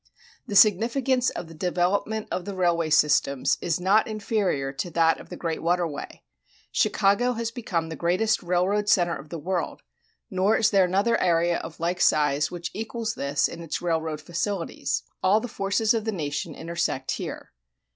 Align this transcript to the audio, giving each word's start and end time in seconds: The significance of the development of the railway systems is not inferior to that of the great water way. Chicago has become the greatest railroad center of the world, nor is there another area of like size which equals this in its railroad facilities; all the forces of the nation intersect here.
The 0.47 0.55
significance 0.55 1.29
of 1.29 1.47
the 1.47 1.53
development 1.53 2.27
of 2.31 2.45
the 2.45 2.55
railway 2.55 2.89
systems 2.89 3.59
is 3.61 3.79
not 3.79 4.07
inferior 4.07 4.73
to 4.73 4.89
that 4.89 5.19
of 5.19 5.29
the 5.29 5.37
great 5.37 5.61
water 5.61 5.87
way. 5.87 6.23
Chicago 6.71 7.33
has 7.33 7.51
become 7.51 7.89
the 7.89 7.95
greatest 7.95 8.41
railroad 8.41 8.89
center 8.89 9.15
of 9.15 9.29
the 9.29 9.37
world, 9.37 9.83
nor 10.31 10.57
is 10.57 10.71
there 10.71 10.85
another 10.85 11.21
area 11.21 11.57
of 11.59 11.79
like 11.79 12.01
size 12.01 12.49
which 12.49 12.71
equals 12.73 13.13
this 13.13 13.47
in 13.47 13.61
its 13.61 13.79
railroad 13.79 14.21
facilities; 14.21 15.03
all 15.21 15.39
the 15.39 15.47
forces 15.47 15.93
of 15.93 16.03
the 16.05 16.11
nation 16.11 16.55
intersect 16.55 17.11
here. 17.11 17.51